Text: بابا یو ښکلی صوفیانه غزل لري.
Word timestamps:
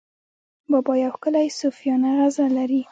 بابا 0.71 0.93
یو 1.03 1.11
ښکلی 1.15 1.47
صوفیانه 1.59 2.09
غزل 2.17 2.49
لري. 2.57 2.79